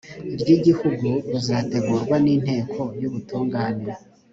[0.39, 3.89] ry igihugu ruzategurwa n inteko y ubutungane